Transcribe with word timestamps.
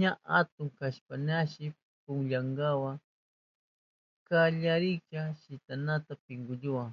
Ña 0.00 0.10
atun 0.38 0.68
kashpañashi 0.78 1.66
pukunawa 1.76 2.92
kallarishkaña 4.26 5.34
shitanata 5.42 6.12
pinkulluwa. 6.24 6.84